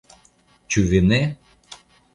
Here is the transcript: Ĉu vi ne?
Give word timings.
Ĉu 0.75 0.85
vi 0.95 1.03
ne? 1.11 1.21